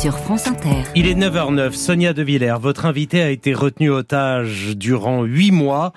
[0.00, 0.82] sur France Inter.
[0.96, 1.72] Il est 9h09.
[1.72, 5.92] Sonia De Villers, votre invité a été retenu otage durant 8 mois.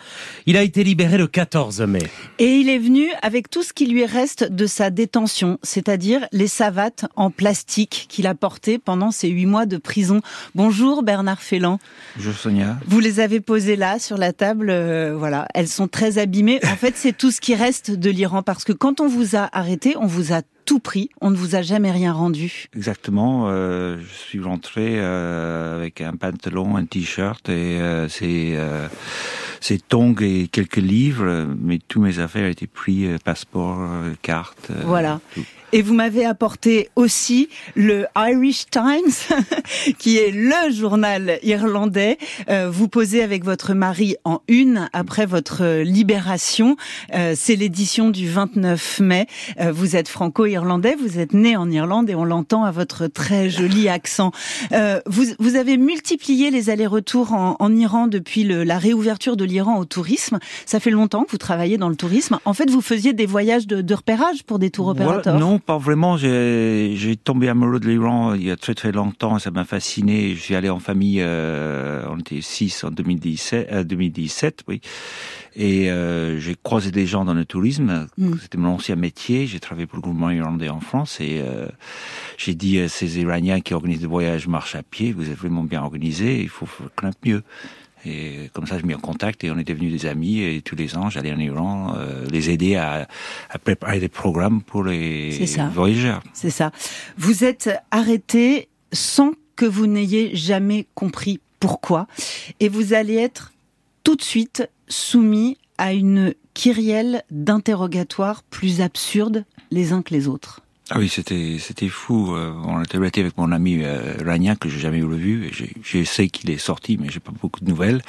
[0.46, 2.02] Il a été libéré le 14 mai.
[2.38, 6.50] Et il est venu avec tout ce qui lui reste de sa détention, c'est-à-dire les
[6.50, 10.20] savates en plastique qu'il a portées pendant ces 8 mois de prison.
[10.54, 11.80] Bonjour Bernard Félan.
[12.18, 12.78] Bonjour Sonia.
[12.86, 15.48] Vous les avez posées là sur la table, euh, voilà.
[15.54, 16.60] Elles sont très abîmées.
[16.66, 19.48] En fait, c'est tout ce qui reste de l'Iran parce que quand on vous a
[19.54, 21.10] arrêté, on vous a tout pris.
[21.22, 22.68] On ne vous a jamais rien rendu.
[22.76, 23.46] Exactement.
[23.48, 28.58] Euh, je suis rentré euh, avec un pantalon, un t-shirt et euh, c'est
[29.60, 33.80] c'est tongs et quelques livres, mais tous mes affaires étaient pris, passeport,
[34.22, 34.72] carte.
[34.84, 35.22] Voilà.
[35.76, 39.40] Et vous m'avez apporté aussi le Irish Times,
[39.98, 42.20] qui est le journal irlandais.
[42.48, 46.78] Euh, vous posez avec votre mari en une après votre libération.
[47.16, 49.26] Euh, c'est l'édition du 29 mai.
[49.60, 53.50] Euh, vous êtes franco-irlandais, vous êtes né en Irlande et on l'entend à votre très
[53.50, 54.32] joli accent.
[55.08, 59.80] Vous, vous, avez multiplié les allers-retours en, en, Iran depuis le, la réouverture de l'Iran
[59.80, 60.38] au tourisme.
[60.68, 62.38] Ça fait longtemps que vous travaillez dans le tourisme.
[62.46, 65.40] En fait, vous faisiez des voyages de, de repérage pour des tours opérateurs.
[65.40, 66.18] non, pas vraiment.
[66.18, 69.40] J'ai tombé amoureux de l'Iran euh, il y a très très longtemps.
[69.40, 70.36] Ça m'a fasciné.
[70.36, 71.20] Je suis allé en famille.
[71.22, 73.88] Euh, on était six en 2017.
[73.88, 74.82] 2017, euh, oui.
[75.56, 78.08] Et euh, j'ai croisé des gens dans le tourisme.
[78.18, 78.34] Mm.
[78.42, 79.46] C'était mon ancien métier.
[79.48, 81.68] J'ai travaillé pour le gouvernement irlandais en France et euh,
[82.38, 85.64] j'ai dit à ces Iraniens qui organisent des voyages marche à pied, vous êtes vraiment
[85.64, 86.42] bien organisés.
[86.42, 86.90] Il faut faire
[87.26, 87.44] mieux.
[88.06, 90.42] Et comme ça, je mis en contact et on est devenus des amis.
[90.42, 93.08] Et tous les ans, j'allais en Iran euh, les aider à,
[93.50, 96.22] à, préparer des programmes pour les voyageurs.
[96.34, 96.72] C'est ça.
[97.18, 102.08] Vous êtes arrêté sans que vous n'ayez jamais compris pourquoi.
[102.60, 103.54] Et vous allez être
[104.04, 110.63] tout de suite soumis à une kyrielle d'interrogatoires plus absurdes les uns que les autres.
[110.90, 112.36] Ah oui, c'était c'était fou.
[112.36, 115.52] Euh, on était resté avec mon ami euh, Rania que j'ai jamais revu.
[115.82, 118.02] Je sais qu'il est sorti, mais j'ai pas beaucoup de nouvelles.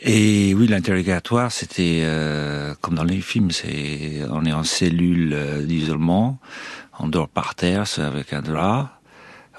[0.00, 3.50] Et oui, l'interrogatoire, c'était euh, comme dans les films.
[3.50, 6.38] C'est on est en cellule euh, d'isolement,
[7.00, 8.94] on dort par terre avec un drap.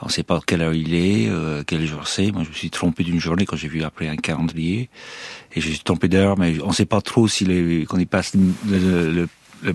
[0.02, 2.32] On ne sait pas quelle heure il est, euh, quel jour c'est.
[2.32, 4.90] Moi, je me suis trompé d'une journée quand j'ai vu après un calendrier.
[5.54, 8.08] Et je suis trompé d'heure, mais on ne sait pas trop si les, quand il
[8.08, 9.28] passe le, le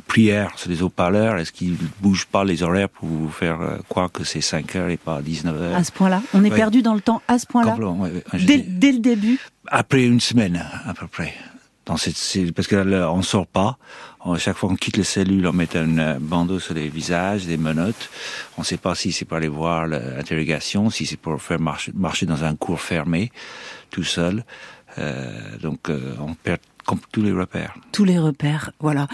[0.06, 4.10] prière sur les haut-parleurs, est-ce qu'ils bougent pas les horaires pour vous faire euh, croire
[4.10, 5.76] que c'est 5 heures et pas 19 heures?
[5.76, 7.76] À ce point-là On est perdu dans le temps à ce point-là
[8.34, 11.34] dès, dès, le début Après une semaine, à peu près.
[11.86, 12.16] Dans cette,
[12.54, 13.76] parce qu'on sort pas.
[14.24, 17.44] À chaque fois qu'on quitte les cellules, on met un euh, bandeau sur les visages,
[17.44, 18.08] des menottes.
[18.56, 21.92] On ne sait pas si c'est pour aller voir l'interrogation, si c'est pour faire marcher,
[21.94, 23.30] marcher dans un cours fermé,
[23.90, 24.44] tout seul.
[24.98, 27.74] Euh, donc euh, on perd comme tous les repères.
[27.92, 29.08] Tous les repères, voilà.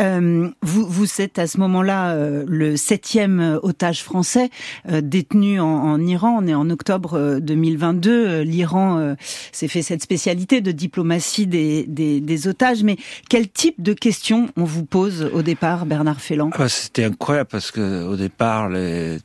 [0.00, 4.50] Euh, vous, vous êtes à ce moment-là euh, le septième otage français
[4.88, 6.38] euh, détenu en, en, Iran.
[6.42, 8.10] On est en octobre 2022.
[8.10, 9.14] Euh, L'Iran
[9.52, 12.82] s'est fait cette spécialité de diplomatie des, des, des, otages.
[12.82, 12.96] Mais
[13.28, 17.48] quel type de questions on vous pose au départ, Bernard Félan ah bah, C'était incroyable
[17.50, 19.18] parce que au départ, les,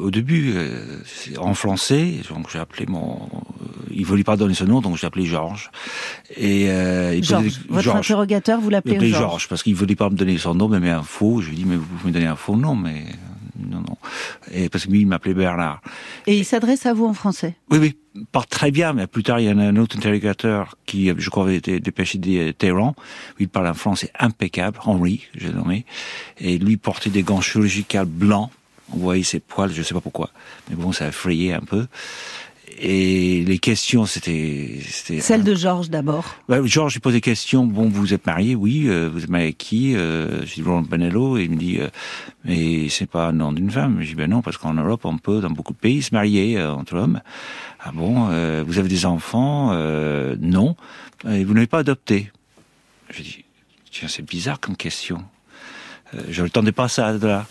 [0.00, 0.54] au début,
[1.38, 3.28] en français, donc j'ai appelé mon,
[3.90, 5.70] il voulait pas donner ce nom, donc j'ai appelé Georges.
[6.36, 7.24] Et il
[7.68, 10.90] votre interrogateur, vous l'appelez Georges Georges, parce qu'il voulait pas me donner son nom, mais
[10.90, 11.40] un faux.
[11.40, 13.04] Je lui ai dit, mais vous pouvez me donner un faux nom, mais
[13.58, 13.96] non, non.
[14.52, 15.80] Et parce que lui, il m'appelait Bernard.
[16.26, 17.96] Et il s'adresse à vous en français Oui, oui,
[18.32, 21.30] pas très bien, mais plus tard, il y en a un autre interrogateur qui, je
[21.30, 22.94] crois, avait été dépêché de Téhéran.
[23.38, 25.84] Il parle un français impeccable, Henri, j'ai nommé.
[26.38, 28.50] Et lui portait des gants chirurgicaux blancs.
[28.94, 30.30] On voyait ses poils, je sais pas pourquoi.
[30.68, 31.86] Mais bon, ça a effrayé un peu.
[32.78, 34.80] Et les questions, c'était...
[35.20, 36.36] Celle de Georges d'abord.
[36.48, 37.64] Bah, Georges, il pose des questions.
[37.66, 38.84] Bon, vous êtes marié, oui.
[38.86, 41.38] Euh, vous êtes marié avec qui euh, Je dis Ron Benello.
[41.38, 41.88] Et il me dit, euh,
[42.44, 43.98] mais c'est pas un nom d'une femme.
[44.00, 46.58] Je dis, ben non, parce qu'en Europe, on peut, dans beaucoup de pays, se marier
[46.58, 47.20] euh, entre hommes.
[47.84, 48.26] Ah bon
[48.64, 49.74] Vous avez des enfants
[50.38, 50.76] Non.
[51.28, 52.30] Et vous n'avez pas adopté
[53.10, 53.44] Je dis,
[53.90, 55.20] tiens, c'est bizarre comme question.
[56.28, 57.46] je ne pas ça de là.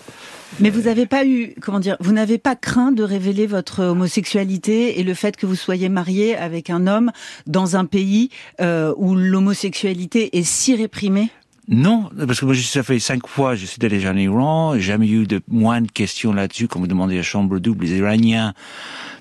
[0.60, 5.00] Mais vous n'avez pas eu, comment dire, vous n'avez pas craint de révéler votre homosexualité
[5.00, 7.12] et le fait que vous soyez marié avec un homme
[7.48, 11.30] dans un pays euh, où l'homosexualité est si réprimée?
[11.68, 15.26] Non, parce que moi, ça fait cinq fois, je suis déjà en Iran, jamais eu
[15.26, 17.86] de moins de questions là-dessus quand vous demandez à chambre double.
[17.86, 18.54] Les Iraniens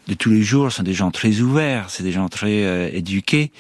[0.09, 3.53] de tous les jours sont des gens très ouverts, c'est des gens très euh, éduqués,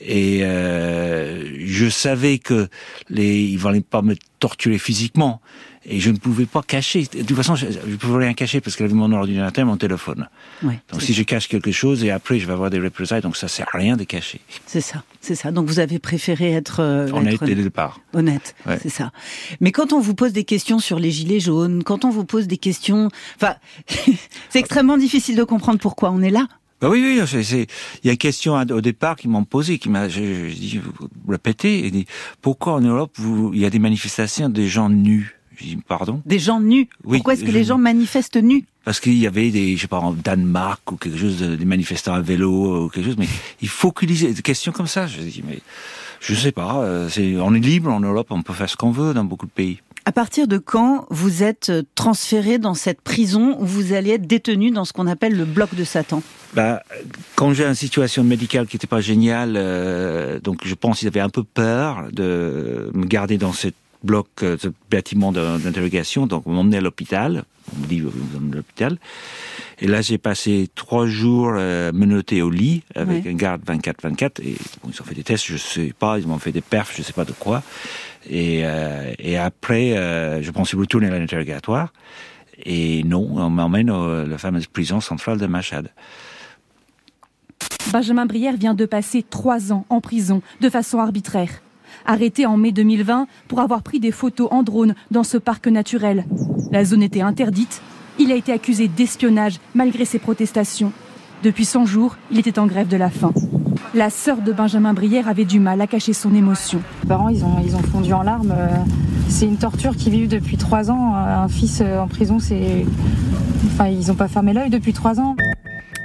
[0.00, 2.68] et euh, je savais que
[3.10, 5.40] les, ils allaient pas me torturer physiquement.
[5.84, 7.02] Et je ne pouvais pas cacher.
[7.12, 9.76] De toute façon, je ne pouvais rien cacher parce qu'il avait mon ordinateur et mon
[9.76, 10.28] téléphone.
[10.62, 13.36] Ouais, Donc si je cache quelque chose et après je vais avoir des représailles, donc
[13.36, 14.40] ça sert à rien de cacher.
[14.66, 15.50] c'est ça, c'est ça.
[15.50, 18.00] Donc vous avez préféré être euh, être été dès le départ.
[18.12, 18.78] honnête, Ouais.
[18.80, 19.10] c'est ça.
[19.60, 22.46] Mais quand on vous pose des questions sur les gilets jaunes, quand on vous pose
[22.46, 23.56] des questions, enfin,
[24.50, 26.46] c'est extrêmement difficile de comprendre pourquoi on est là.
[26.80, 27.66] Bah oui, oui, c'est,
[28.02, 30.80] il y a une question au départ qui m'ont posé, qui m'a, je, je dis,
[31.64, 32.06] et dit,
[32.40, 35.36] pourquoi en Europe vous, il y a des manifestations des gens nus?
[35.62, 36.20] Je dis, pardon?
[36.26, 36.88] Des gens nus.
[37.04, 38.64] Oui, pourquoi est-ce que les gens manifestent nus?
[38.84, 41.64] Parce qu'il y avait des, je sais pas, en Danemark ou quelque chose, de- des
[41.64, 43.28] manifestants à vélo ou quelque chose, mais
[43.60, 45.06] il faut qu'il y ait des questions comme ça.
[45.06, 45.60] Je dis, mais
[46.20, 47.08] je sais pas, euh,
[47.40, 49.78] on est libre en Europe, on peut faire ce qu'on veut dans beaucoup de pays.
[50.04, 54.26] À partir de quand vous êtes euh, transféré dans cette prison où vous allez être
[54.26, 56.24] détenu dans ce qu'on appelle le bloc de Satan?
[56.54, 56.82] Bah,
[57.36, 61.20] quand j'ai une situation médicale qui n'était pas géniale, euh, donc je pense qu'ils avaient
[61.20, 63.68] un peu peur de me garder dans ce
[64.04, 67.44] bloc, euh, ce bâtiment d'in- d'interrogation, donc on m'emmenait à l'hôpital,
[67.76, 68.98] on me dit vous vous emmenez à l'hôpital,
[69.80, 74.56] et là j'ai passé trois jours euh, menotté au lit avec un garde 24-24, et
[74.82, 77.02] bon, ils ont fait des tests, je sais pas, ils m'ont fait des perfs, je
[77.02, 77.62] sais pas de quoi,
[78.28, 81.92] et, euh, et après euh, je pensais retourner à l'interrogatoire,
[82.64, 85.88] et non, on m'emmène à la fameuse prison centrale de Machad.
[87.92, 91.50] Benjamin Brière vient de passer trois ans en prison de façon arbitraire.
[92.06, 96.24] Arrêté en mai 2020 pour avoir pris des photos en drone dans ce parc naturel.
[96.70, 97.82] La zone était interdite.
[98.18, 100.92] Il a été accusé d'espionnage malgré ses protestations.
[101.42, 103.32] Depuis 100 jours, il était en grève de la faim.
[103.94, 106.80] La sœur de Benjamin Brière avait du mal à cacher son émotion.
[107.02, 108.54] Les parents, ils ont, ils ont fondu en larmes.
[108.56, 108.68] Euh,
[109.28, 111.14] C'est une torture qu'ils vivent depuis trois ans.
[111.14, 112.86] Un fils euh, en prison, c'est.
[113.66, 115.34] Enfin, ils n'ont pas fermé l'œil depuis trois ans.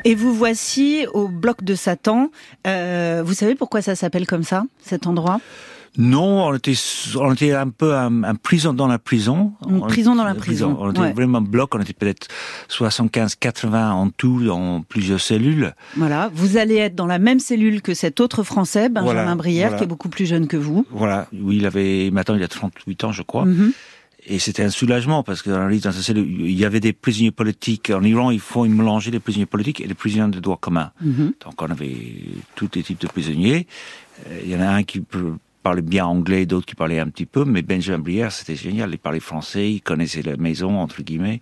[0.06, 2.30] Et vous voici au bloc de Satan.
[2.66, 5.40] Euh, vous savez pourquoi ça s'appelle comme ça, cet endroit?
[5.97, 6.73] Non, on était,
[7.19, 9.53] on était un peu un, un prison dans la prison.
[9.67, 11.13] Une On- prison dans la prison, On était ouais.
[11.13, 12.27] vraiment bloc, on était peut-être
[12.67, 15.73] 75, 80 en tout dans plusieurs cellules.
[15.95, 19.67] Voilà, vous allez être dans la même cellule que cet autre Français, Benjamin Voilà, Brière,
[19.69, 19.77] voilà.
[19.79, 20.85] qui est beaucoup plus jeune que vous.
[20.91, 23.45] Voilà, oui, il avait, maintenant il a 38 ans, je crois.
[23.45, 23.71] Mhm.
[24.29, 27.91] Et c'était un soulagement parce que dans cellule, il y avait des prisonniers politiques.
[27.91, 30.91] En Iran, il faut mélanger les prisonniers politiques et les prisonniers de droit commun.
[31.01, 31.31] Mhm.
[31.45, 31.95] Donc on avait
[32.55, 33.67] tous les types de prisonniers.
[34.27, 34.99] Euh, Il y en a un qui
[35.68, 38.90] parlait bien anglais, d'autres qui parlaient un petit peu, mais Benjamin Brière, c'était génial.
[38.92, 41.42] Il parlait français, il connaissait la maison, entre guillemets.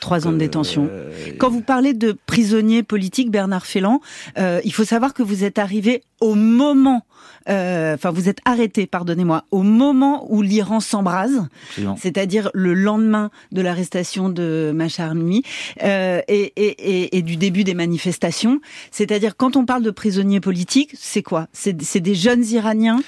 [0.00, 0.88] Trois ans de Euh, détention.
[0.90, 4.00] euh, Quand vous parlez de prisonnier politique, Bernard Félan,
[4.38, 7.02] euh, il faut savoir que vous êtes arrivé au moment,
[7.46, 11.46] enfin vous êtes arrêté, pardonnez-moi, au moment où l'Iran s'embrase,
[11.98, 15.42] c'est-à-dire le lendemain de l'arrestation de Machar et,
[16.28, 18.60] et, et, et du début des manifestations.
[18.90, 21.48] C'est-à-dire quand on parle de prisonniers politiques, c'est quoi?
[21.52, 23.00] C'est des jeunes Iraniens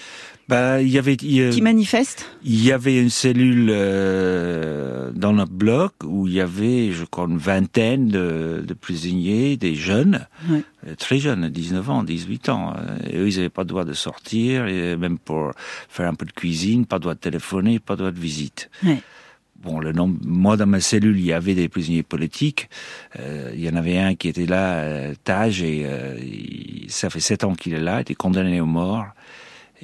[0.48, 5.52] Bah, il y avait, il qui manifestent il y avait une cellule euh, dans notre
[5.52, 10.94] bloc où il y avait, je crois, une vingtaine de, de prisonniers, des jeunes, euh,
[10.96, 12.74] très jeunes, 19 ans, 18 ans.
[12.76, 15.52] Euh, Et eux, ils n'avaient pas le droit de sortir, et même pour
[15.88, 18.70] faire un peu de cuisine, pas le droit de téléphoner, pas le droit de visite.
[19.60, 22.70] Bon, le nombre, moi dans ma cellule, il y avait des prisonniers politiques.
[23.18, 26.16] Euh, il y en avait un qui était là, euh, Taj, et euh,
[26.86, 29.06] ça fait sept ans qu'il est là, il était condamné au mort.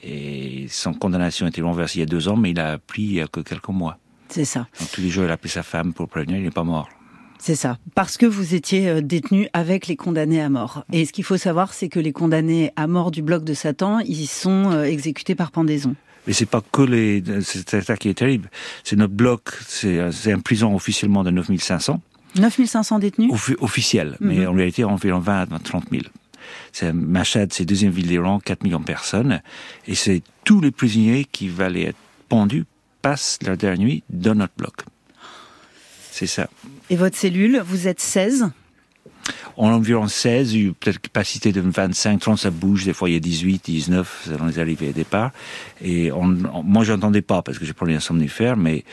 [0.02, 3.02] Et son condamnation a été renversée il y a deux ans, mais il a pris
[3.02, 3.98] il y a que quelques mois.
[4.28, 4.66] C'est ça.
[4.80, 6.88] Donc tous les jours, il a appelé sa femme pour prévenir, il n'est pas mort.
[7.38, 10.84] C'est ça, parce que vous étiez euh, détenu avec les condamnés à mort.
[10.92, 13.98] Et ce qu'il faut savoir, c'est que les condamnés à mort du bloc de Satan,
[14.00, 15.94] ils sont euh, exécutés par pendaison.
[16.26, 18.48] Mais c'est pas que les, c'est ça qui est terrible.
[18.82, 22.00] C'est notre bloc, c'est, c'est un prison officiellement de 9500,
[22.36, 24.48] 9500 détenus offi- officiel, mais Mhm.
[24.48, 26.04] en réalité environ 20 à 30 000.
[26.72, 29.40] C'est Machad, c'est deuxième ville d'Iran, 4 millions de personnes,
[29.86, 31.98] et c'est tous les prisonniers qui allaient être
[32.28, 32.64] pendus
[33.02, 34.74] passent leur dernière nuit dans notre bloc.
[36.10, 36.48] C'est ça.
[36.90, 38.50] Et votre cellule, vous êtes 16
[39.56, 43.12] On a environ 16, eu peut-être capacité de 25, 30, ça bouge, des fois il
[43.12, 45.30] y a 18, 19, selon les arrivées et départ.
[45.82, 48.84] Et on, on- moi j'entendais pas parce que j'ai pris un somnifère, mais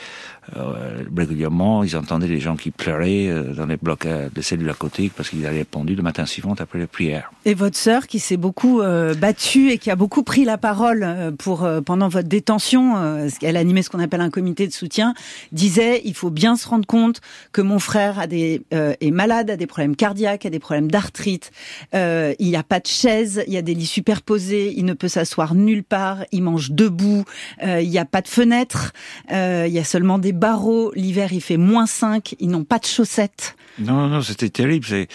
[0.57, 4.69] euh, régulièrement ils entendaient les gens qui pleuraient euh, dans les blocs euh, de cellules
[4.69, 7.31] à côté parce qu'ils allaient pendu le matin suivant après la prière.
[7.45, 8.81] Et votre sœur, qui s'est beaucoup
[9.19, 13.89] battue et qui a beaucoup pris la parole pour pendant votre détention, elle animait ce
[13.89, 15.13] qu'on appelle un comité de soutien,
[15.51, 19.67] disait il faut bien se rendre compte que mon frère a est malade, a des
[19.67, 21.51] problèmes cardiaques, a des problèmes d'arthrite.
[21.95, 24.93] Euh, il n'y a pas de chaise, il y a des lits superposés, il ne
[24.93, 27.25] peut s'asseoir nulle part, il mange debout,
[27.63, 28.93] euh, il n'y a pas de fenêtre,
[29.31, 30.91] euh, il y a seulement des barreaux.
[30.95, 33.55] L'hiver il fait moins 5, ils n'ont pas de chaussettes.
[33.79, 34.85] Non, non, non, c'était terrible.
[34.85, 35.07] C'est,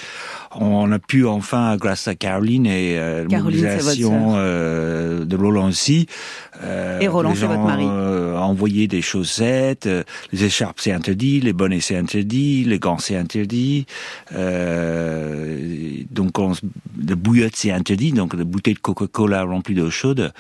[0.55, 6.07] on a pu enfin, grâce à Caroline et la mobilisation de Roland aussi,
[6.65, 7.85] Euh, Et Roland, c'est votre mari.
[7.87, 12.99] euh, envoyer des chaussettes, euh, les écharpes c'est interdit, les bonnets c'est interdit, les gants
[12.99, 13.87] c'est interdit.
[14.33, 16.53] Euh, donc on,
[16.99, 20.33] le bouillotte c'est interdit, donc la bouteille de Coca-Cola remplie d'eau chaude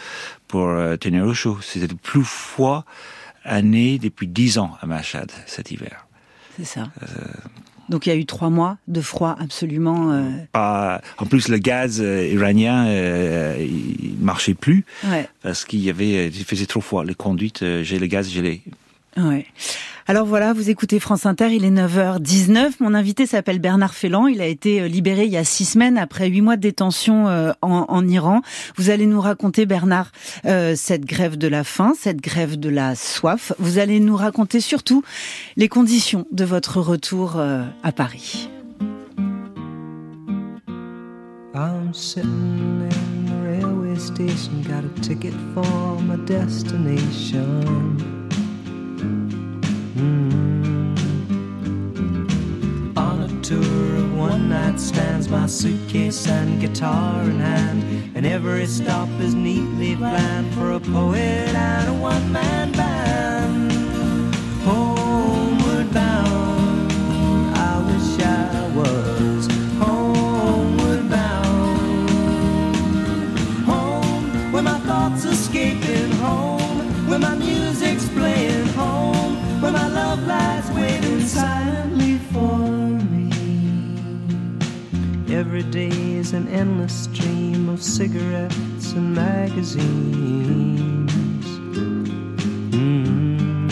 [0.49, 0.70] pour
[1.00, 1.58] tenir au chaud.
[1.61, 2.85] C'était le plus froid
[3.44, 6.06] année depuis dix ans à Machad cet hiver.
[6.56, 6.88] C'est ça.
[7.88, 10.12] Donc il y a eu trois mois de froid absolument.
[10.12, 15.28] euh, en plus le gaz euh, iranien euh, il marchait plus ouais.
[15.43, 17.05] parce qu'il y avait, il faisait trop froid.
[17.05, 18.62] Les conduites, euh, j'ai le gaz gelé.
[19.16, 19.47] Ouais.
[20.08, 22.75] Alors voilà, vous écoutez France Inter, il est 9h19.
[22.78, 24.28] Mon invité s'appelle Bernard Félan.
[24.28, 27.26] Il a été euh, libéré il y a six semaines après huit mois de détention
[27.26, 28.40] euh, en, Iran.
[28.76, 30.12] Vous allez nous raconter, Bernard,
[30.44, 33.52] euh, cette grève de la faim, cette grève de la soif.
[33.58, 35.02] Vous allez nous raconter surtout
[35.56, 37.40] les conditions de votre retour
[37.82, 38.48] à Paris.
[49.97, 50.95] Mm.
[52.99, 58.67] On a tour of one night stands, my suitcase and guitar in hand, and every
[58.67, 62.86] stop is neatly planned for a poet and a one man band.
[85.47, 91.12] Every day is an endless stream of cigarettes and magazines.
[92.73, 93.71] Mm.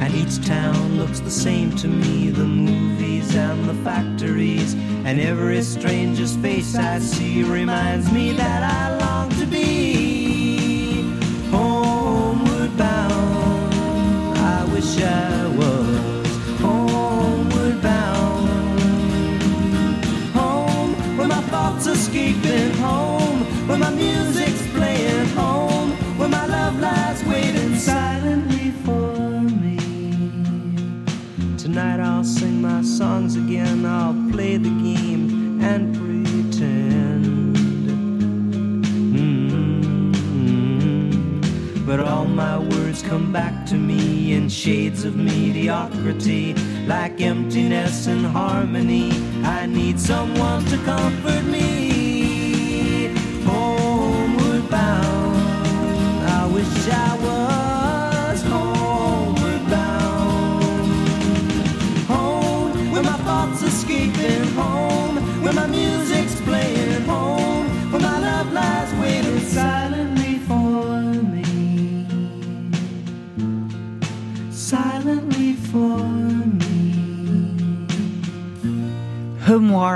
[0.00, 4.72] And each town looks the same to me the movies and the factories.
[5.04, 10.11] And every stranger's face I see reminds me that I long to be
[43.02, 46.54] come back to me in shades of mediocrity,
[46.86, 49.10] like emptiness and harmony.
[49.44, 51.81] I need someone to comfort me.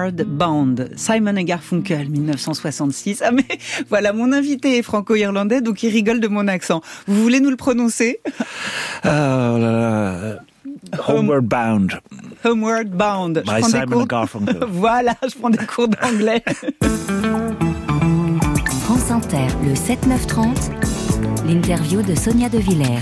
[0.06, 3.22] Homeward Bound, Simon et Garfunkel, 1966.
[3.24, 3.44] Ah mais
[3.88, 6.80] voilà, mon invité est franco-irlandais, donc il rigole de mon accent.
[7.06, 8.20] Vous voulez nous le prononcer?
[9.04, 10.36] Oh là là.
[11.08, 11.92] Homeward Bound
[12.44, 13.38] Homeward Bound.
[13.38, 14.58] by prends des Simon cours- Garfunkel.
[14.70, 16.42] Voilà, je prends des cours d'anglais.
[18.82, 20.70] France Inter, le 7-9-30,
[21.46, 23.00] l'interview de Sonia De Villers.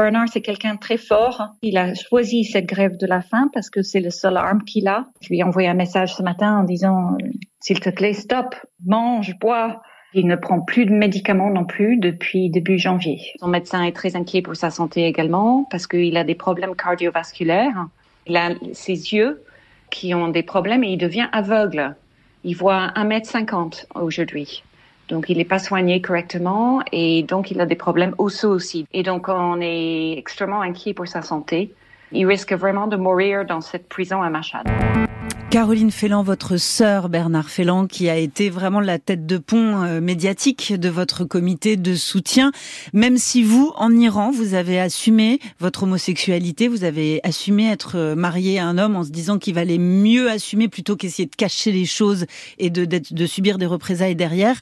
[0.00, 1.56] Bernard, c'est quelqu'un de très fort.
[1.60, 4.88] Il a choisi cette grève de la faim parce que c'est le seul arme qu'il
[4.88, 5.06] a.
[5.20, 7.26] Je lui ai envoyé un message ce matin en disant, euh,
[7.60, 8.54] s'il te plaît, stop,
[8.86, 9.82] mange, bois.
[10.14, 13.20] Il ne prend plus de médicaments non plus depuis début janvier.
[13.40, 17.86] Son médecin est très inquiet pour sa santé également parce qu'il a des problèmes cardiovasculaires.
[18.26, 19.42] Il a ses yeux
[19.90, 21.94] qui ont des problèmes et il devient aveugle.
[22.42, 24.62] Il voit 1m50 aujourd'hui.
[25.10, 28.86] Donc, il n'est pas soigné correctement et donc il a des problèmes osseux aussi.
[28.92, 31.74] Et donc, on est extrêmement inquiet pour sa santé.
[32.12, 35.09] Il risque vraiment de mourir dans cette prison à Machad.
[35.50, 40.00] Caroline Félan, votre sœur Bernard Félan, qui a été vraiment la tête de pont euh,
[40.00, 42.52] médiatique de votre comité de soutien,
[42.92, 48.14] même si vous, en Iran, vous avez assumé votre homosexualité, vous avez assumé être euh,
[48.14, 51.72] marié à un homme en se disant qu'il valait mieux assumer plutôt qu'essayer de cacher
[51.72, 52.26] les choses
[52.58, 54.60] et de, subir des représailles derrière.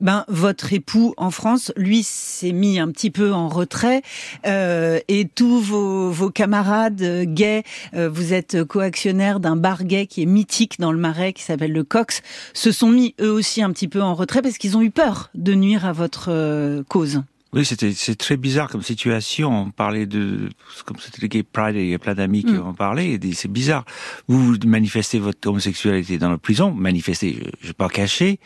[0.00, 4.02] Ben, votre époux en France, lui, s'est mis un petit peu en retrait
[4.46, 7.64] euh, et tous vos, vos camarades euh, gays,
[7.94, 11.72] euh, vous êtes coactionnaire d'un bar gay qui est mythique dans le Marais, qui s'appelle
[11.72, 12.22] le Cox,
[12.54, 15.30] se sont mis eux aussi un petit peu en retrait parce qu'ils ont eu peur
[15.34, 17.22] de nuire à votre euh, cause.
[17.54, 19.50] Oui, c'était c'est très bizarre comme situation.
[19.50, 20.50] On parlait de
[20.84, 22.66] comme c'était le Gay Pride, il y a plein d'amis qui Mm.
[22.66, 23.12] en parlaient.
[23.12, 23.86] et C'est bizarre.
[24.28, 27.38] Vous manifestez votre homosexualité dans la prison, manifestez.
[27.62, 28.38] Je, je pas caché.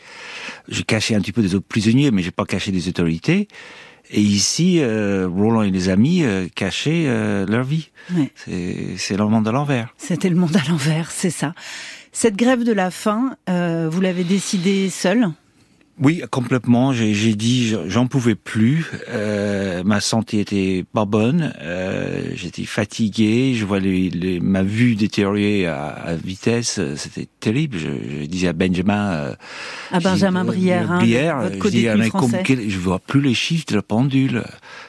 [0.69, 3.49] J'ai caché un petit peu des autres prisonniers, mais j'ai pas caché des autorités.
[4.11, 7.89] Et ici, euh, Roland et les amis euh, cachaient euh, leur vie.
[8.15, 8.31] Ouais.
[8.35, 9.93] C'est c'est le monde à l'envers.
[9.97, 11.53] C'était le monde à l'envers, c'est ça.
[12.11, 15.29] Cette grève de la faim, euh, vous l'avez décidée seule?
[16.01, 16.91] Oui, complètement.
[16.91, 18.89] J'ai dit, je- j'en pouvais plus.
[19.09, 21.53] Euh, ma santé était pas bonne.
[21.61, 23.53] Euh, J'étais fatigué.
[23.55, 26.79] Je vois les, les- ma vue détériorer à, à vitesse.
[26.95, 27.77] C'était terrible.
[27.77, 29.35] Je, je disais à Benjamin, euh,
[29.91, 31.69] À Benjamin dis, Brière, hein, Brière, votre je
[32.05, 34.43] dis, comme quel- je vois plus les chiffres de la pendule.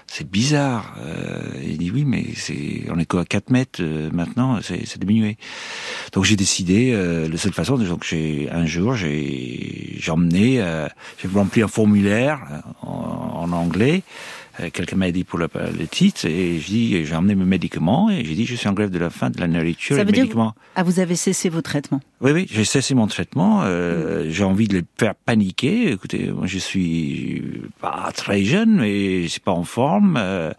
[0.06, 0.96] C'est bizarre.
[1.04, 4.58] Euh, il dit oui, mais c'est, on est qu'à 4 mètres euh, maintenant.
[4.62, 5.37] C'est c'est diminué.
[6.14, 10.87] Donc j'ai décidé, euh, la seule façon, donc j'ai un jour j'ai j'ai emmené, euh,
[11.21, 14.02] j'ai rempli un formulaire euh, en, en anglais.
[14.61, 18.08] Euh, Quelqu'un m'a aidé pour le, le titre et j'ai dit j'ai emmené mes médicaments
[18.11, 20.04] et j'ai dit je suis en grève de la faim de la nourriture Ça et
[20.04, 20.54] veut des dire médicaments.
[20.76, 22.00] Ah, vous avez cessé vos traitements?
[22.20, 23.62] Oui, oui, j'ai cessé mon traitement.
[23.64, 25.90] Euh, J'ai envie de les faire paniquer.
[25.92, 27.42] Écoutez, moi, je suis
[27.80, 30.16] pas très jeune, mais je suis pas en forme.
[30.18, 30.52] Euh,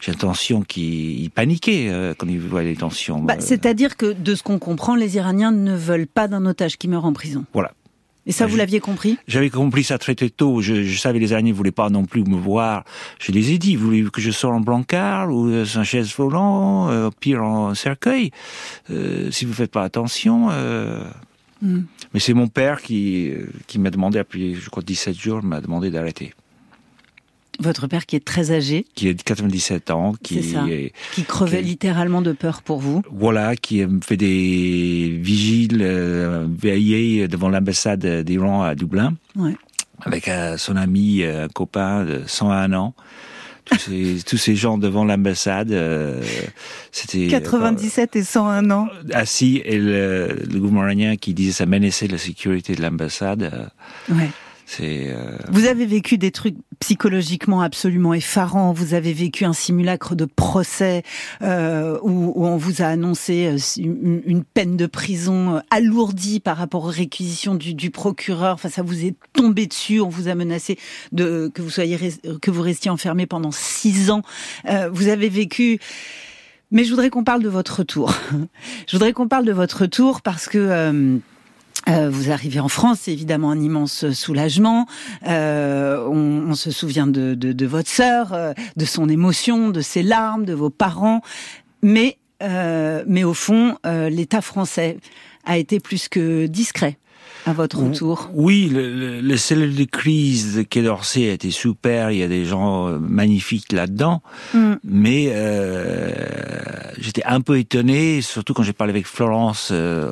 [0.00, 3.20] j'ai l'intention qu'ils paniquaient euh, quand ils voient les tensions.
[3.20, 6.76] bah, Euh, C'est-à-dire que, de ce qu'on comprend, les Iraniens ne veulent pas d'un otage
[6.76, 7.44] qui meurt en prison.
[7.54, 7.72] Voilà.
[8.26, 9.18] Et ça, vous l'aviez compris?
[9.28, 10.60] J'avais compris ça très très tôt.
[10.60, 12.84] Je, je savais les Iraniens ne voulaient pas non plus me voir.
[13.20, 16.12] Je les ai dit, voulez que je sorte en brancard ou euh, sur un chaise
[16.16, 18.32] volant, euh, pire en cercueil?
[18.90, 20.48] Euh, Si vous faites pas attention.
[20.50, 21.02] euh,
[21.62, 21.84] Hmm.
[22.12, 25.62] Mais c'est mon père qui, euh, qui m'a demandé, après je crois 17 jours, m'a
[25.62, 26.34] demandé d'arrêter.
[27.60, 30.66] Votre père qui est très âgé, Qui a 97 ans, qui C'est ça.
[30.68, 33.02] est, qui crevait littéralement de peur pour vous.
[33.10, 39.14] voilà, qui me fait des vigiles euh, veillés devant l'ambassade d'Iran à Dublin.
[39.36, 39.54] Ouais.
[40.02, 42.94] avec euh, son ami, euh, un copain de 101 ans.
[43.64, 46.22] Tous ces, tous ces gens devant l'ambassade, euh,
[46.92, 48.86] c'était 97 et 101 ans.
[48.94, 53.42] euh, assis et le, le gouvernement iranien qui disait ça menaçait la sécurité de l'ambassade.
[53.42, 54.28] euh, Ouais.
[54.80, 58.72] Euh, Vous avez vécu des trucs psychologiquement absolument effarants.
[58.72, 61.02] Vous avez vécu un simulacre de procès
[61.42, 66.90] euh, où, on vous a annoncé euh, une, peine de prison alourdie par rapport aux
[66.90, 68.54] réquisitions du, procureur.
[68.54, 70.00] Enfin, ça vous est tombé dessus.
[70.00, 70.78] On vous a menacé
[71.12, 71.98] de que vous soyez
[72.42, 74.22] que vous restiez enfermé pendant six ans.
[74.92, 75.78] Vous avez vécu.
[76.72, 78.12] Mais je voudrais qu'on parle de votre retour.
[78.86, 81.20] je voudrais qu'on parle de votre retour parce que.
[81.88, 84.86] Euh, euh, vous arrivez en France, c'est évidemment un immense soulagement.
[85.26, 89.80] Euh, on, on se souvient de, de, de votre sœur, euh, de son émotion, de
[89.80, 91.20] ses larmes, de vos parents.
[91.82, 94.98] Mais, euh, mais au fond, euh, l'État français
[95.44, 96.98] a été plus que discret
[97.46, 98.28] à votre retour.
[98.34, 102.10] Oui, le, le, le cellule de crise de Quai d'Orsay a été super.
[102.10, 104.20] Il y a des gens euh, magnifiques là-dedans.
[104.52, 104.72] Mm.
[104.84, 106.10] Mais euh,
[106.98, 110.10] j'étais un peu étonné, surtout quand j'ai parlé avec Florence euh.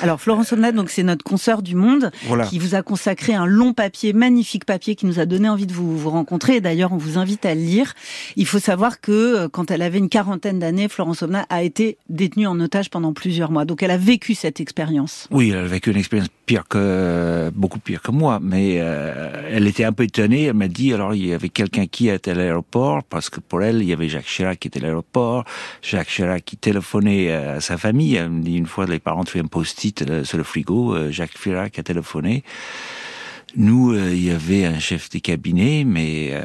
[0.00, 2.46] Alors Florence Omnat, donc c'est notre consoeur du Monde, Voilà.
[2.46, 5.72] qui vous a consacré un long papier, magnifique papier, qui nous a donné envie de
[5.72, 6.60] vous, vous rencontrer.
[6.60, 7.94] D'ailleurs, on vous invite à le lire.
[8.36, 11.98] Il faut savoir que euh, quand elle avait une quarantaine d'années, Florence Omnat a été
[12.08, 13.64] détenue en otage pendant plusieurs mois.
[13.64, 15.26] Donc elle a vécu cette expérience.
[15.30, 19.66] Oui, elle a vécu une expérience pire que beaucoup pire que moi, mais euh, elle
[19.66, 20.44] était un peu étonnée.
[20.44, 23.62] Elle m'a dit alors il y avait quelqu'un qui était à l'aéroport parce que pour
[23.62, 25.44] elle il y avait Jacques Chirac qui était à l'aéroport,
[25.82, 28.16] Jacques Chirac qui téléphonait à sa famille.
[28.16, 31.10] Elle me dit une fois les parents trouvaient un post-it euh, sur le frigo, euh,
[31.10, 32.44] Jacques Chirac a téléphoné.
[33.56, 36.42] Nous, euh, il y avait un chef de cabinet, mais euh,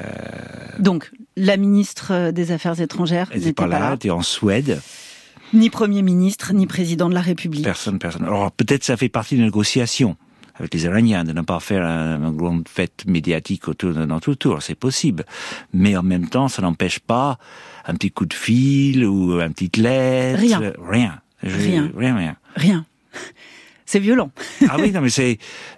[0.80, 4.82] Donc la ministre euh, des Affaires étrangères n'était pas là, elle était en Suède.
[5.54, 7.64] Ni Premier ministre, ni président de la République.
[7.64, 8.24] Personne, personne.
[8.24, 10.18] Alors peut-être ça fait partie des négociations
[10.56, 14.34] avec les Iraniens de ne pas faire un- une grande fête médiatique autour de notre
[14.36, 15.26] tour, c'est possible.
[15.74, 17.40] Mais en même temps, ça n'empêche pas
[17.88, 20.40] un petit coup de fil ou une petite lettre.
[20.40, 20.60] Rien.
[20.88, 21.22] Rien.
[21.42, 21.92] Je- Rien.
[21.98, 22.36] Rien, rien.
[22.56, 22.86] Rien.
[23.86, 24.32] C'est violent.
[24.70, 25.38] Ah oui, non, mais c'est,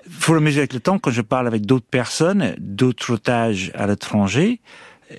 [0.09, 0.99] faut le mesurer avec le temps.
[0.99, 4.61] Quand je parle avec d'autres personnes, d'autres otages à l'étranger,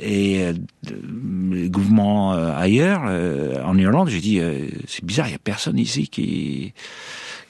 [0.01, 0.53] et euh,
[0.91, 5.39] le gouvernement euh, ailleurs, euh, en Irlande, j'ai dit, euh, c'est bizarre, il y a
[5.39, 6.73] personne ici qui,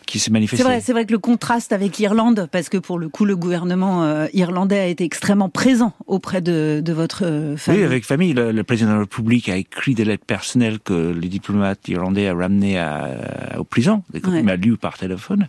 [0.07, 0.59] qui s'est manifesté.
[0.63, 3.37] C'est vrai, c'est vrai que le contraste avec l'Irlande, parce que pour le coup, le
[3.37, 7.81] gouvernement euh, irlandais a été extrêmement présent auprès de, de votre euh, famille.
[7.81, 11.11] Oui, avec famille, le, le président de la République a écrit des lettres personnelles que
[11.13, 14.41] les diplomates irlandais a ramenées à, aux prisons, des Ouais.
[14.41, 15.49] il m'a lu par téléphone.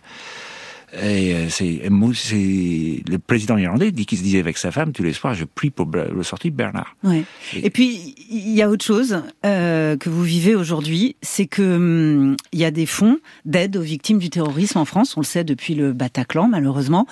[0.94, 5.12] Et euh, c'est, le président irlandais dit qu'il se disait avec sa femme tous les
[5.12, 6.96] soirs, je prie pour le sortir Bernard.
[7.04, 7.24] Ouais.
[7.54, 12.36] Et puis, il y a autre chose euh, que vous vivez aujourd'hui, c'est que hum,
[12.52, 15.44] il y a des fonds d'aide aux victimes du terrorisme en France, on le sait
[15.44, 17.06] depuis le Bataclan, malheureusement.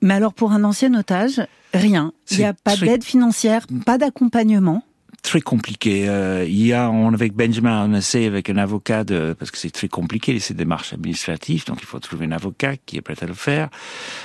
[0.00, 1.40] Mais alors pour un ancien otage,
[1.74, 2.12] rien.
[2.30, 4.84] Il n'y a pas d'aide financière, pas d'accompagnement
[5.22, 6.08] très compliqué.
[6.08, 9.58] Euh, il y a, on avec Benjamin, on essaie avec un avocat de, parce que
[9.58, 13.16] c'est très compliqué ces démarches administratives, donc il faut trouver un avocat qui est prêt
[13.20, 13.68] à le faire.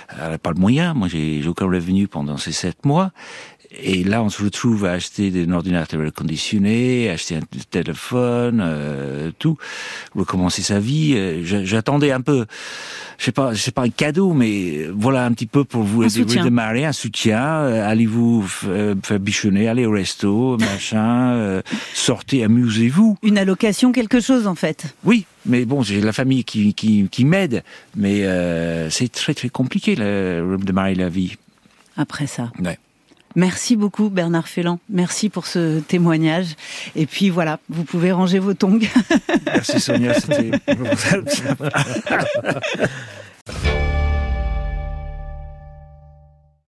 [0.10, 0.93] Elle n'a pas le moyen.
[0.93, 3.12] Moi, j'ai aucun revenu pendant ces sept mois.
[3.71, 9.58] Et là, on se retrouve à acheter un ordinateur reconditionné, acheter un téléphone, euh, tout,
[10.15, 11.13] recommencer sa vie.
[11.15, 12.45] Euh, j'attendais un peu,
[13.17, 16.86] je sais pas, sais pas un cadeau, mais voilà un petit peu pour vous redémarrer,
[16.86, 17.43] un soutien.
[17.43, 21.62] Euh, allez-vous faire bichonner, allez au resto, machin,
[21.93, 23.17] sortez, amusez-vous.
[23.21, 24.95] Une allocation, quelque chose en fait.
[25.03, 27.63] Oui, mais bon, j'ai la famille qui, qui, qui m'aide,
[27.97, 28.23] mais
[28.89, 31.36] c'est très très compliqué de redémarrer la vie.
[31.97, 32.51] Après ça.
[32.63, 32.77] Ouais.
[33.38, 34.80] Merci beaucoup Bernard Félan.
[34.89, 36.56] Merci pour ce témoignage.
[36.95, 38.80] Et puis voilà, vous pouvez ranger vos tongs.
[39.45, 40.50] Merci Sonia, c'était